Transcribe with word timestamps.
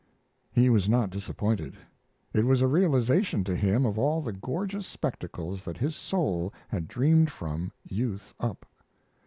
He 0.51 0.71
was 0.71 0.89
not 0.89 1.11
disappointed; 1.11 1.77
it 2.33 2.43
was 2.43 2.63
a 2.63 2.67
realization 2.67 3.43
to 3.43 3.55
him 3.55 3.85
of 3.85 3.99
all 3.99 4.19
the 4.23 4.33
gorgeous 4.33 4.87
spectacles 4.87 5.63
that 5.63 5.77
his 5.77 5.95
soul 5.95 6.51
had 6.69 6.87
dreamed 6.87 7.31
from 7.31 7.71
youth 7.85 8.33
up. 8.39 8.65